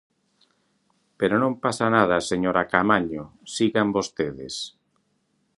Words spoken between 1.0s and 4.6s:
Pero non pasa nada, señora Caamaño, sigan vostedes.